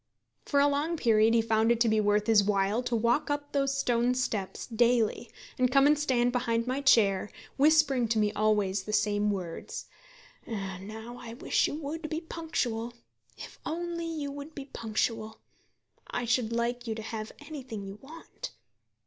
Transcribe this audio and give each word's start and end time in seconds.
For 0.47 0.59
a 0.59 0.67
long 0.67 0.97
period 0.97 1.35
he 1.35 1.43
found 1.43 1.71
it 1.71 1.79
to 1.81 1.87
be 1.87 1.99
worth 2.01 2.25
his 2.25 2.43
while 2.43 2.81
to 2.81 2.95
walk 2.95 3.29
up 3.29 3.51
those 3.51 3.77
stone 3.77 4.15
steps 4.15 4.65
daily, 4.65 5.31
and 5.59 5.69
come 5.71 5.85
and 5.85 5.95
stand 5.95 6.31
behind 6.31 6.65
my 6.65 6.81
chair, 6.81 7.29
whispering 7.55 8.07
to 8.07 8.17
me 8.17 8.31
always 8.33 8.81
the 8.81 8.93
same 8.93 9.29
words: 9.29 9.85
"Now 10.47 11.17
I 11.19 11.35
wish 11.35 11.67
you 11.67 11.75
would 11.75 12.09
be 12.09 12.19
punctual. 12.19 12.95
If 13.37 13.59
you 13.63 13.71
only 13.73 14.27
would 14.27 14.55
be 14.55 14.65
punctual, 14.65 15.37
I 16.09 16.25
should 16.25 16.51
like 16.51 16.87
you 16.87 16.95
to 16.95 17.03
have 17.03 17.31
anything 17.39 17.85
you 17.85 17.99
want." 18.01 18.53